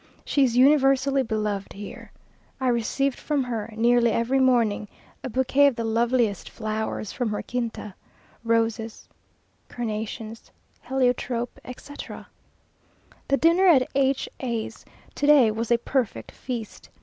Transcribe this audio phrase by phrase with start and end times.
[0.25, 2.11] She is universally beloved here.
[2.59, 4.87] I received from her, nearly every morning,
[5.23, 7.93] a bouquet of the loveliest flowers from her quinta
[8.43, 9.07] roses,
[9.69, 10.49] carnations,
[10.81, 12.27] heliotrope, etc.
[13.27, 16.89] The dinner at H a's to day was a perfect feast.